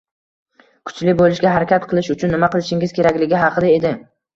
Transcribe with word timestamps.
kuchli 0.91 1.15
bo’lishga 1.21 1.53
harakat 1.57 1.87
qilish 1.95 2.13
uchun 2.17 2.37
nima 2.39 2.53
qilishingiz 2.59 3.01
kerakligi 3.01 3.49
haqida 3.49 3.77
edi 3.81 3.99